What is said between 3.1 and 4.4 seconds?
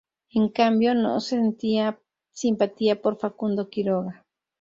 Facundo Quiroga.